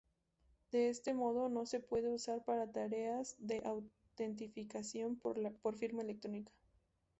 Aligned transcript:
De 0.71 0.89
este 0.89 1.13
modo, 1.13 1.47
no 1.47 1.67
se 1.67 1.79
puede 1.79 2.09
usar 2.09 2.43
para 2.43 2.65
tareas 2.71 3.35
de 3.37 3.61
autentificación 3.65 5.15
por 5.15 5.75
firma 5.77 6.01
electrónica. 6.01 6.51